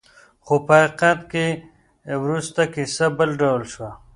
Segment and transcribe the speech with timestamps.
[0.45, 1.45] خو په حقیقت کې
[2.23, 3.91] وروسته کیسه بل ډول شوه.